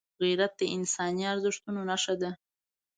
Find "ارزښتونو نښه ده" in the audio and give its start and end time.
1.33-2.31